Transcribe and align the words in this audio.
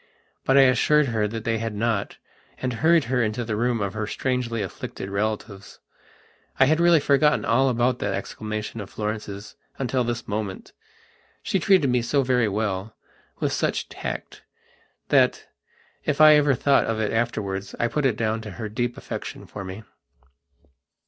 But 0.45 0.57
I 0.57 0.61
assured 0.63 1.09
her 1.09 1.27
that 1.27 1.43
they 1.43 1.59
had 1.59 1.75
not 1.75 2.17
and 2.57 2.73
hurried 2.73 3.03
her 3.03 3.21
into 3.21 3.45
the 3.45 3.55
room 3.55 3.79
of 3.81 3.93
her 3.93 4.07
strangely 4.07 4.63
afflicted 4.63 5.11
relatives. 5.11 5.77
I 6.59 6.65
had 6.65 6.79
really 6.79 6.99
forgotten 6.99 7.45
all 7.45 7.69
about 7.69 7.99
that 7.99 8.15
exclamation 8.15 8.81
of 8.81 8.89
Florence's 8.89 9.55
until 9.77 10.03
this 10.03 10.27
moment. 10.27 10.73
She 11.43 11.59
treated 11.59 11.91
me 11.91 12.01
so 12.01 12.23
very 12.23 12.47
wellwith 12.47 13.51
such 13.51 13.89
tactthat, 13.89 15.43
if 16.03 16.19
I 16.19 16.33
ever 16.33 16.55
thought 16.55 16.85
of 16.85 16.99
it 16.99 17.13
afterwards 17.13 17.75
I 17.79 17.87
put 17.87 18.07
it 18.07 18.17
down 18.17 18.41
to 18.41 18.51
her 18.57 18.69
deep 18.69 18.97
affection 18.97 19.45
for 19.45 19.63
me. 19.63 19.83